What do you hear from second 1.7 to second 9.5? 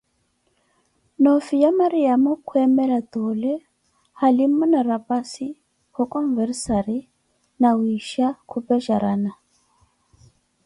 Mariamo kwemela tole, halima na raphassi kukhonversaraza nawisha khupejarana